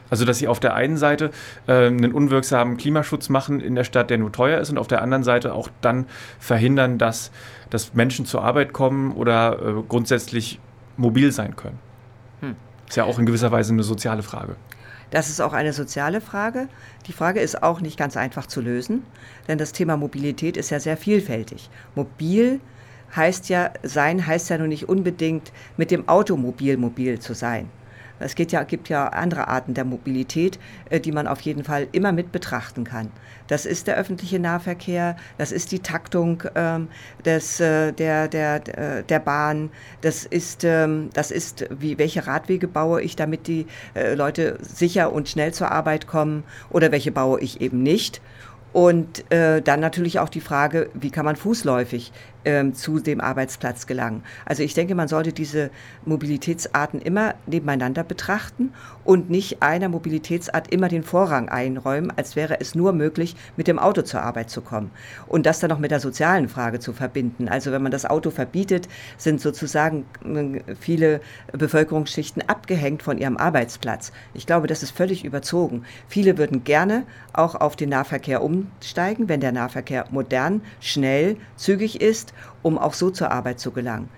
Also, 0.08 0.24
dass 0.24 0.38
sie 0.38 0.46
auf 0.46 0.60
der 0.60 0.74
einen 0.74 0.96
Seite 0.96 1.32
äh, 1.66 1.86
einen 1.86 2.12
unwirksamen 2.12 2.76
Klimaschutz 2.76 3.28
machen 3.28 3.58
in 3.58 3.74
der 3.74 3.82
Stadt, 3.82 4.10
der 4.10 4.18
nur 4.18 4.30
teuer 4.30 4.60
ist, 4.60 4.70
und 4.70 4.78
auf 4.78 4.86
der 4.86 5.02
anderen 5.02 5.24
Seite 5.24 5.52
auch 5.52 5.68
dann 5.80 6.06
verhindern, 6.38 6.98
dass, 6.98 7.32
dass 7.70 7.94
Menschen 7.94 8.24
zur 8.24 8.44
Arbeit 8.44 8.72
kommen 8.72 9.10
oder 9.10 9.58
äh, 9.60 9.82
grundsätzlich 9.88 10.60
mobil 10.96 11.32
sein 11.32 11.56
können. 11.56 11.80
Hm. 12.40 12.54
Ist 12.86 12.96
ja 12.96 13.02
auch 13.02 13.18
in 13.18 13.26
gewisser 13.26 13.50
Weise 13.50 13.72
eine 13.72 13.82
soziale 13.82 14.22
Frage. 14.22 14.54
Das 15.14 15.28
ist 15.28 15.40
auch 15.40 15.52
eine 15.52 15.72
soziale 15.72 16.20
Frage. 16.20 16.66
Die 17.06 17.12
Frage 17.12 17.38
ist 17.38 17.62
auch 17.62 17.80
nicht 17.80 17.96
ganz 17.96 18.16
einfach 18.16 18.46
zu 18.46 18.60
lösen, 18.60 19.04
denn 19.46 19.58
das 19.58 19.70
Thema 19.70 19.96
Mobilität 19.96 20.56
ist 20.56 20.70
ja 20.70 20.80
sehr 20.80 20.96
vielfältig. 20.96 21.70
Mobil 21.94 22.58
heißt 23.14 23.48
ja, 23.48 23.70
sein 23.84 24.26
heißt 24.26 24.50
ja 24.50 24.58
nur 24.58 24.66
nicht 24.66 24.88
unbedingt 24.88 25.52
mit 25.76 25.92
dem 25.92 26.08
Automobil 26.08 26.76
mobil 26.78 27.20
zu 27.20 27.32
sein. 27.32 27.68
Es 28.24 28.34
geht 28.34 28.52
ja, 28.52 28.62
gibt 28.62 28.88
ja 28.88 29.08
andere 29.08 29.48
Arten 29.48 29.74
der 29.74 29.84
Mobilität, 29.84 30.58
äh, 30.90 31.00
die 31.00 31.12
man 31.12 31.26
auf 31.26 31.40
jeden 31.42 31.64
Fall 31.64 31.88
immer 31.92 32.12
mit 32.12 32.32
betrachten 32.32 32.84
kann. 32.84 33.10
Das 33.46 33.66
ist 33.66 33.86
der 33.86 33.96
öffentliche 33.96 34.38
Nahverkehr, 34.38 35.16
das 35.36 35.52
ist 35.52 35.70
die 35.70 35.80
Taktung 35.80 36.42
ähm, 36.54 36.88
des, 37.24 37.60
äh, 37.60 37.92
der, 37.92 38.28
der, 38.28 38.60
der 39.02 39.18
Bahn, 39.18 39.70
das 40.00 40.24
ist, 40.24 40.64
ähm, 40.64 41.10
das 41.12 41.30
ist 41.30 41.66
wie, 41.70 41.98
welche 41.98 42.26
Radwege 42.26 42.68
baue 42.68 43.02
ich, 43.02 43.16
damit 43.16 43.46
die 43.46 43.66
äh, 43.94 44.14
Leute 44.14 44.58
sicher 44.62 45.12
und 45.12 45.28
schnell 45.28 45.52
zur 45.52 45.70
Arbeit 45.70 46.06
kommen 46.06 46.44
oder 46.70 46.90
welche 46.90 47.12
baue 47.12 47.40
ich 47.40 47.60
eben 47.60 47.82
nicht. 47.82 48.22
Und 48.74 49.30
äh, 49.32 49.62
dann 49.62 49.78
natürlich 49.78 50.18
auch 50.18 50.28
die 50.28 50.40
Frage, 50.40 50.90
wie 50.94 51.12
kann 51.12 51.24
man 51.24 51.36
fußläufig 51.36 52.10
ähm, 52.44 52.74
zu 52.74 52.98
dem 52.98 53.20
Arbeitsplatz 53.20 53.86
gelangen. 53.86 54.24
Also 54.44 54.64
ich 54.64 54.74
denke, 54.74 54.96
man 54.96 55.06
sollte 55.06 55.32
diese 55.32 55.70
Mobilitätsarten 56.04 57.00
immer 57.00 57.36
nebeneinander 57.46 58.02
betrachten 58.02 58.72
und 59.04 59.30
nicht 59.30 59.62
einer 59.62 59.88
Mobilitätsart 59.88 60.72
immer 60.72 60.88
den 60.88 61.04
Vorrang 61.04 61.48
einräumen, 61.48 62.12
als 62.16 62.34
wäre 62.34 62.60
es 62.60 62.74
nur 62.74 62.92
möglich, 62.92 63.36
mit 63.56 63.68
dem 63.68 63.78
Auto 63.78 64.02
zur 64.02 64.22
Arbeit 64.22 64.50
zu 64.50 64.60
kommen. 64.60 64.90
Und 65.28 65.46
das 65.46 65.60
dann 65.60 65.70
noch 65.70 65.78
mit 65.78 65.92
der 65.92 66.00
sozialen 66.00 66.48
Frage 66.48 66.80
zu 66.80 66.92
verbinden. 66.92 67.48
Also 67.48 67.70
wenn 67.70 67.82
man 67.82 67.92
das 67.92 68.06
Auto 68.06 68.30
verbietet, 68.30 68.88
sind 69.16 69.40
sozusagen 69.40 70.04
äh, 70.24 70.74
viele 70.78 71.20
Bevölkerungsschichten 71.52 72.42
abgehängt 72.48 73.04
von 73.04 73.18
ihrem 73.18 73.36
Arbeitsplatz. 73.36 74.10
Ich 74.34 74.46
glaube, 74.46 74.66
das 74.66 74.82
ist 74.82 74.90
völlig 74.90 75.24
überzogen. 75.24 75.84
Viele 76.08 76.38
würden 76.38 76.64
gerne 76.64 77.04
auch 77.32 77.54
auf 77.54 77.76
den 77.76 77.90
Nahverkehr 77.90 78.42
umsteigen, 78.80 79.28
wenn 79.28 79.40
der 79.40 79.52
Nahverkehr 79.52 80.06
modern, 80.10 80.62
schnell, 80.80 81.36
zügig 81.56 82.00
ist 82.00 82.32
um 82.64 82.78
auch 82.78 82.94
so 82.94 83.10
zur 83.10 83.30
Arbeit 83.30 83.60
zu 83.60 83.70
gelangen. 83.70 84.08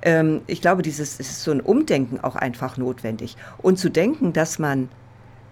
Ähm, 0.00 0.40
ich 0.46 0.62
glaube, 0.62 0.80
dieses 0.80 1.20
ist 1.20 1.42
so 1.42 1.50
ein 1.50 1.60
Umdenken 1.60 2.20
auch 2.20 2.36
einfach 2.36 2.78
notwendig. 2.78 3.36
Und 3.58 3.78
zu 3.78 3.90
denken, 3.90 4.32
dass 4.32 4.58
man, 4.58 4.88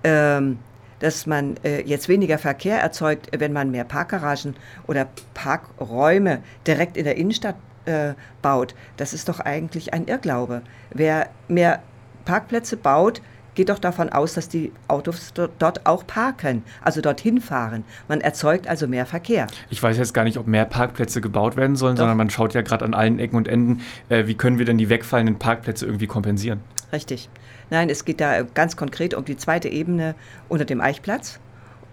ähm, 0.05 0.59
dass 1.01 1.27
man 1.27 1.57
äh, 1.65 1.83
jetzt 1.83 2.09
weniger 2.09 2.39
Verkehr 2.39 2.81
erzeugt, 2.81 3.29
wenn 3.37 3.53
man 3.53 3.71
mehr 3.71 3.85
Parkgaragen 3.85 4.55
oder 4.87 5.09
Parkräume 5.35 6.41
direkt 6.67 6.97
in 6.97 7.05
der 7.05 7.17
Innenstadt 7.17 7.57
äh, 7.87 8.15
baut, 8.41 8.75
das 8.97 9.13
ist 9.13 9.29
doch 9.29 9.41
eigentlich 9.41 9.93
ein 9.93 10.07
Irrglaube. 10.07 10.63
Wer 10.91 11.29
mehr 11.49 11.83
Parkplätze 12.25 12.77
baut, 12.77 13.21
geht 13.55 13.69
doch 13.69 13.79
davon 13.79 14.09
aus, 14.09 14.35
dass 14.35 14.49
die 14.49 14.73
Autos 14.89 15.33
dort 15.35 15.87
auch 15.87 16.07
parken, 16.07 16.63
also 16.83 17.01
dorthin 17.01 17.41
fahren. 17.41 17.85
Man 18.09 18.21
erzeugt 18.21 18.69
also 18.69 18.87
mehr 18.87 19.07
Verkehr. 19.07 19.47
Ich 19.71 19.83
weiß 19.83 19.97
jetzt 19.97 20.15
gar 20.15 20.25
nicht, 20.25 20.39
ob 20.39 20.47
mehr 20.47 20.65
Parkplätze 20.65 21.21
gebaut 21.21 21.57
werden 21.57 21.77
sollen, 21.77 21.97
doch. 21.97 22.03
sondern 22.03 22.17
man 22.17 22.31
schaut 22.31 22.55
ja 22.55 22.63
gerade 22.63 22.85
an 22.85 22.95
allen 22.95 23.19
Ecken 23.19 23.37
und 23.37 23.49
Enden, 23.49 23.83
äh, 24.09 24.27
wie 24.27 24.35
können 24.35 24.59
wir 24.59 24.65
denn 24.65 24.79
die 24.79 24.89
wegfallenden 24.89 25.39
Parkplätze 25.39 25.87
irgendwie 25.87 26.07
kompensieren? 26.07 26.61
Richtig. 26.93 27.29
Nein, 27.71 27.91
es 27.91 28.05
geht 28.05 28.21
da 28.21 28.43
ganz 28.43 28.77
konkret 28.77 29.15
um 29.15 29.25
die 29.25 29.37
zweite 29.37 29.69
Ebene 29.69 30.15
unter 30.49 30.65
dem 30.65 30.81
Eichplatz. 30.81 31.41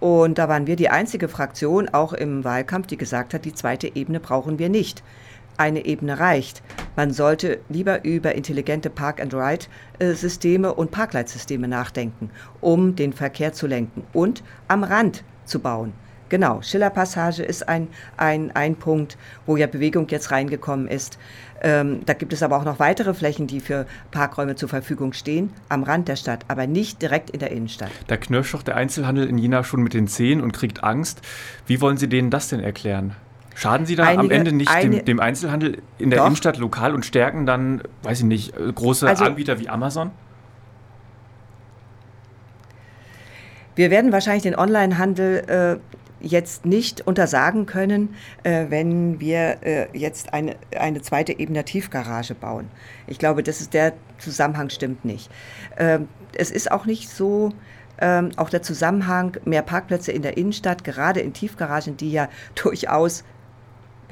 Und 0.00 0.38
da 0.38 0.48
waren 0.48 0.66
wir 0.66 0.74
die 0.76 0.88
einzige 0.88 1.28
Fraktion, 1.28 1.88
auch 1.88 2.12
im 2.12 2.42
Wahlkampf, 2.42 2.88
die 2.88 2.96
gesagt 2.96 3.34
hat, 3.34 3.44
die 3.44 3.54
zweite 3.54 3.94
Ebene 3.94 4.18
brauchen 4.18 4.58
wir 4.58 4.68
nicht 4.68 5.02
eine 5.56 5.84
Ebene 5.84 6.18
reicht. 6.18 6.62
Man 6.96 7.12
sollte 7.12 7.60
lieber 7.68 8.04
über 8.04 8.34
intelligente 8.34 8.90
Park-and-Ride-Systeme 8.90 10.74
und 10.74 10.90
Parkleitsysteme 10.90 11.68
nachdenken, 11.68 12.30
um 12.60 12.96
den 12.96 13.12
Verkehr 13.12 13.52
zu 13.52 13.66
lenken 13.66 14.04
und 14.12 14.42
am 14.68 14.84
Rand 14.84 15.24
zu 15.44 15.60
bauen. 15.60 15.92
Genau, 16.32 16.62
Schillerpassage 16.62 17.42
ist 17.42 17.68
ein, 17.68 17.88
ein, 18.16 18.52
ein 18.52 18.76
Punkt, 18.76 19.18
wo 19.44 19.58
ja 19.58 19.66
Bewegung 19.66 20.08
jetzt 20.08 20.30
reingekommen 20.30 20.88
ist. 20.88 21.18
Ähm, 21.60 22.00
da 22.06 22.14
gibt 22.14 22.32
es 22.32 22.42
aber 22.42 22.56
auch 22.56 22.64
noch 22.64 22.78
weitere 22.78 23.12
Flächen, 23.12 23.46
die 23.46 23.60
für 23.60 23.84
Parkräume 24.12 24.54
zur 24.54 24.70
Verfügung 24.70 25.12
stehen, 25.12 25.50
am 25.68 25.82
Rand 25.82 26.08
der 26.08 26.16
Stadt, 26.16 26.46
aber 26.48 26.66
nicht 26.66 27.02
direkt 27.02 27.28
in 27.28 27.38
der 27.38 27.50
Innenstadt. 27.50 27.90
Da 28.06 28.16
knirscht 28.16 28.54
doch 28.54 28.62
der 28.62 28.76
Einzelhandel 28.76 29.28
in 29.28 29.36
Jena 29.36 29.62
schon 29.62 29.82
mit 29.82 29.92
den 29.92 30.08
Zehen 30.08 30.40
und 30.40 30.52
kriegt 30.52 30.82
Angst. 30.82 31.20
Wie 31.66 31.82
wollen 31.82 31.98
Sie 31.98 32.08
denen 32.08 32.30
das 32.30 32.48
denn 32.48 32.60
erklären? 32.60 33.14
Schaden 33.54 33.86
Sie 33.86 33.96
da 33.96 34.04
Einige, 34.04 34.20
am 34.20 34.30
Ende 34.30 34.52
nicht 34.52 34.70
eine, 34.70 34.96
dem, 34.96 35.04
dem, 35.04 35.20
Einzelhandel 35.20 35.82
in 35.98 36.10
der 36.10 36.20
doch. 36.20 36.26
Innenstadt 36.26 36.58
lokal 36.58 36.94
und 36.94 37.04
stärken 37.04 37.46
dann, 37.46 37.82
weiß 38.02 38.20
ich 38.20 38.24
nicht, 38.24 38.56
äh, 38.56 38.72
große 38.72 39.08
also, 39.08 39.24
Anbieter 39.24 39.58
wie 39.58 39.68
Amazon? 39.68 40.10
Wir 43.74 43.90
werden 43.90 44.12
wahrscheinlich 44.12 44.42
den 44.42 44.56
Onlinehandel 44.56 45.80
äh, 45.80 45.96
jetzt 46.22 46.64
nicht 46.64 47.00
untersagen 47.06 47.66
können, 47.66 48.14
äh, 48.42 48.66
wenn 48.68 49.20
wir 49.20 49.58
äh, 49.62 49.86
jetzt 49.92 50.32
eine, 50.32 50.56
eine 50.78 51.02
zweite 51.02 51.38
Ebene 51.38 51.64
Tiefgarage 51.64 52.34
bauen. 52.34 52.68
Ich 53.06 53.18
glaube, 53.18 53.42
das 53.42 53.60
ist 53.60 53.74
der 53.74 53.94
Zusammenhang 54.18 54.70
stimmt 54.70 55.04
nicht. 55.04 55.30
Ähm, 55.76 56.08
es 56.34 56.50
ist 56.50 56.70
auch 56.70 56.86
nicht 56.86 57.10
so, 57.10 57.52
ähm, 57.98 58.30
auch 58.36 58.50
der 58.50 58.62
Zusammenhang 58.62 59.36
mehr 59.44 59.62
Parkplätze 59.62 60.12
in 60.12 60.22
der 60.22 60.36
Innenstadt, 60.36 60.84
gerade 60.84 61.20
in 61.20 61.32
Tiefgaragen, 61.32 61.96
die 61.96 62.12
ja 62.12 62.28
durchaus 62.54 63.24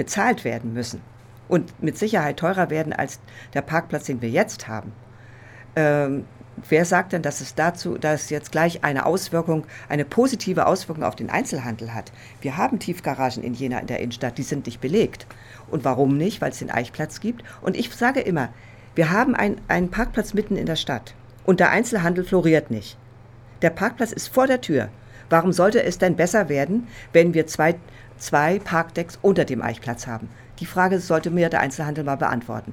bezahlt 0.00 0.46
werden 0.46 0.72
müssen 0.72 1.02
und 1.46 1.82
mit 1.82 1.98
Sicherheit 1.98 2.38
teurer 2.38 2.70
werden 2.70 2.94
als 2.94 3.20
der 3.52 3.60
Parkplatz, 3.60 4.04
den 4.04 4.22
wir 4.22 4.30
jetzt 4.30 4.66
haben. 4.66 4.92
Ähm, 5.76 6.24
wer 6.70 6.86
sagt 6.86 7.12
denn, 7.12 7.20
dass 7.20 7.42
es 7.42 7.54
dazu, 7.54 7.98
dass 7.98 8.30
jetzt 8.30 8.50
gleich 8.50 8.82
eine 8.82 9.04
Auswirkung, 9.04 9.66
eine 9.90 10.06
positive 10.06 10.66
Auswirkung 10.66 11.04
auf 11.04 11.16
den 11.16 11.28
Einzelhandel 11.28 11.92
hat? 11.92 12.12
Wir 12.40 12.56
haben 12.56 12.78
Tiefgaragen 12.78 13.42
in 13.42 13.52
Jena 13.52 13.78
in 13.78 13.88
der 13.88 14.00
Innenstadt, 14.00 14.38
die 14.38 14.42
sind 14.42 14.64
nicht 14.64 14.80
belegt. 14.80 15.26
Und 15.70 15.84
warum 15.84 16.16
nicht? 16.16 16.40
Weil 16.40 16.52
es 16.52 16.60
den 16.60 16.70
Eichplatz 16.70 17.20
gibt. 17.20 17.44
Und 17.60 17.76
ich 17.76 17.94
sage 17.94 18.20
immer, 18.20 18.48
wir 18.94 19.10
haben 19.10 19.34
ein, 19.34 19.60
einen 19.68 19.90
Parkplatz 19.90 20.32
mitten 20.32 20.56
in 20.56 20.64
der 20.64 20.76
Stadt 20.76 21.14
und 21.44 21.60
der 21.60 21.72
Einzelhandel 21.72 22.24
floriert 22.24 22.70
nicht. 22.70 22.96
Der 23.60 23.68
Parkplatz 23.68 24.12
ist 24.12 24.28
vor 24.28 24.46
der 24.46 24.62
Tür. 24.62 24.88
Warum 25.30 25.52
sollte 25.52 25.82
es 25.82 25.98
denn 25.98 26.16
besser 26.16 26.48
werden, 26.48 26.88
wenn 27.12 27.32
wir 27.32 27.46
zwei, 27.46 27.76
zwei 28.18 28.58
Parkdecks 28.58 29.18
unter 29.22 29.44
dem 29.44 29.62
Eichplatz 29.62 30.06
haben? 30.06 30.28
Die 30.58 30.66
Frage 30.66 30.98
sollte 30.98 31.30
mir 31.30 31.48
der 31.48 31.60
Einzelhandel 31.60 32.04
mal 32.04 32.16
beantworten. 32.16 32.72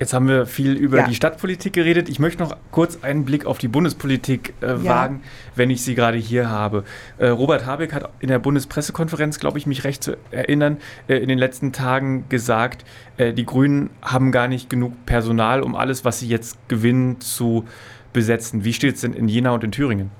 Jetzt 0.00 0.14
haben 0.14 0.28
wir 0.28 0.46
viel 0.46 0.72
über 0.72 0.96
ja. 0.96 1.06
die 1.06 1.14
Stadtpolitik 1.14 1.74
geredet. 1.74 2.08
Ich 2.08 2.18
möchte 2.18 2.42
noch 2.42 2.56
kurz 2.70 3.02
einen 3.02 3.26
Blick 3.26 3.44
auf 3.44 3.58
die 3.58 3.68
Bundespolitik 3.68 4.54
äh, 4.62 4.68
ja. 4.68 4.84
wagen, 4.84 5.22
wenn 5.54 5.68
ich 5.68 5.82
sie 5.82 5.94
gerade 5.94 6.16
hier 6.16 6.48
habe. 6.48 6.84
Äh, 7.18 7.28
Robert 7.28 7.66
Habeck 7.66 7.92
hat 7.92 8.08
in 8.18 8.28
der 8.28 8.38
Bundespressekonferenz, 8.38 9.38
glaube 9.38 9.58
ich, 9.58 9.66
mich 9.66 9.84
recht 9.84 10.02
zu 10.02 10.16
erinnern, 10.30 10.78
äh, 11.06 11.16
in 11.16 11.28
den 11.28 11.38
letzten 11.38 11.72
Tagen 11.72 12.24
gesagt, 12.30 12.86
äh, 13.18 13.34
die 13.34 13.44
Grünen 13.44 13.90
haben 14.00 14.32
gar 14.32 14.48
nicht 14.48 14.70
genug 14.70 15.04
Personal, 15.04 15.60
um 15.62 15.76
alles, 15.76 16.02
was 16.02 16.18
sie 16.18 16.28
jetzt 16.28 16.56
gewinnen, 16.68 17.20
zu 17.20 17.66
besetzen. 18.14 18.64
Wie 18.64 18.72
steht 18.72 18.94
es 18.94 19.02
denn 19.02 19.12
in 19.12 19.28
Jena 19.28 19.50
und 19.50 19.64
in 19.64 19.70
Thüringen? 19.70 20.10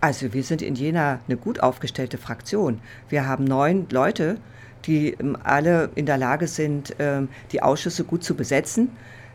Also 0.00 0.32
wir 0.32 0.42
sind 0.42 0.62
in 0.62 0.74
Jena 0.74 1.20
eine 1.28 1.36
gut 1.36 1.60
aufgestellte 1.60 2.16
Fraktion. 2.16 2.80
Wir 3.10 3.26
haben 3.26 3.44
neun 3.44 3.86
Leute, 3.90 4.38
die 4.86 5.10
ähm, 5.12 5.36
alle 5.42 5.90
in 5.94 6.06
der 6.06 6.16
Lage 6.16 6.46
sind, 6.46 6.94
ähm, 6.98 7.28
die 7.52 7.62
Ausschüsse 7.62 8.04
gut 8.04 8.24
zu 8.24 8.34
besetzen. 8.34 8.90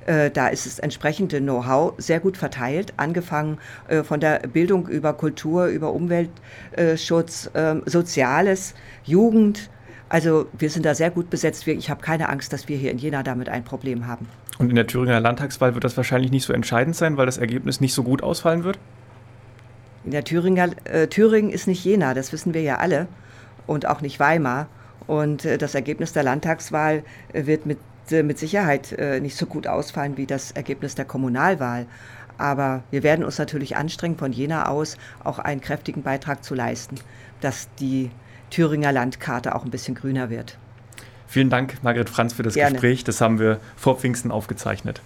Äh, 0.07 0.31
da 0.31 0.47
ist 0.47 0.65
das 0.65 0.79
entsprechende 0.79 1.39
Know-how 1.39 1.93
sehr 1.97 2.19
gut 2.19 2.37
verteilt, 2.37 2.93
angefangen 2.97 3.59
äh, 3.87 4.03
von 4.03 4.19
der 4.19 4.39
Bildung 4.39 4.87
über 4.87 5.13
Kultur, 5.13 5.67
über 5.67 5.93
Umweltschutz, 5.93 7.51
ähm, 7.53 7.83
Soziales, 7.85 8.73
Jugend. 9.03 9.69
Also 10.09 10.47
wir 10.57 10.69
sind 10.69 10.85
da 10.85 10.95
sehr 10.95 11.11
gut 11.11 11.29
besetzt. 11.29 11.67
Ich 11.67 11.89
habe 11.89 12.01
keine 12.01 12.29
Angst, 12.29 12.53
dass 12.53 12.67
wir 12.67 12.77
hier 12.77 12.91
in 12.91 12.97
Jena 12.97 13.21
damit 13.23 13.49
ein 13.49 13.63
Problem 13.63 14.07
haben. 14.07 14.27
Und 14.57 14.69
in 14.69 14.75
der 14.75 14.87
Thüringer 14.87 15.19
Landtagswahl 15.19 15.73
wird 15.73 15.83
das 15.83 15.97
wahrscheinlich 15.97 16.31
nicht 16.31 16.45
so 16.45 16.53
entscheidend 16.53 16.95
sein, 16.95 17.17
weil 17.17 17.25
das 17.25 17.37
Ergebnis 17.37 17.81
nicht 17.81 17.93
so 17.93 18.03
gut 18.03 18.23
ausfallen 18.23 18.63
wird? 18.63 18.79
In 20.05 20.11
der 20.11 20.23
Thüringer, 20.23 20.69
äh, 20.85 21.07
Thüringen 21.07 21.49
ist 21.49 21.67
nicht 21.67 21.83
Jena, 21.83 22.13
das 22.13 22.31
wissen 22.31 22.53
wir 22.53 22.61
ja 22.61 22.77
alle. 22.77 23.07
Und 23.65 23.87
auch 23.87 24.01
nicht 24.01 24.19
Weimar. 24.19 24.67
Und 25.07 25.45
äh, 25.45 25.57
das 25.57 25.75
Ergebnis 25.75 26.13
der 26.13 26.23
Landtagswahl 26.23 27.03
äh, 27.33 27.45
wird 27.45 27.65
mit, 27.65 27.79
äh, 28.11 28.23
mit 28.23 28.37
Sicherheit 28.37 28.95
nicht 29.21 29.35
so 29.35 29.45
gut 29.45 29.67
ausfallen 29.67 30.17
wie 30.17 30.27
das 30.27 30.51
Ergebnis 30.51 30.95
der 30.95 31.05
Kommunalwahl. 31.05 31.87
Aber 32.37 32.83
wir 32.91 33.01
werden 33.01 33.25
uns 33.25 33.39
natürlich 33.39 33.77
anstrengen, 33.77 34.17
von 34.17 34.31
Jena 34.31 34.67
aus 34.67 34.97
auch 35.23 35.39
einen 35.39 35.61
kräftigen 35.61 36.03
Beitrag 36.03 36.43
zu 36.43 36.53
leisten, 36.53 36.95
dass 37.41 37.69
die 37.79 38.11
Thüringer 38.51 38.91
Landkarte 38.91 39.55
auch 39.55 39.63
ein 39.63 39.71
bisschen 39.71 39.95
grüner 39.95 40.29
wird. 40.29 40.57
Vielen 41.27 41.49
Dank, 41.49 41.77
Margret 41.81 42.09
Franz, 42.09 42.33
für 42.33 42.43
das 42.43 42.53
Gerne. 42.53 42.73
Gespräch. 42.73 43.03
Das 43.03 43.21
haben 43.21 43.39
wir 43.39 43.59
vor 43.75 43.97
Pfingsten 43.97 44.31
aufgezeichnet. 44.31 45.01